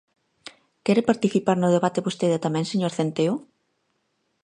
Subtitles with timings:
[0.85, 3.33] ¿Quere participar no debate vostede tamén, señor Centeo?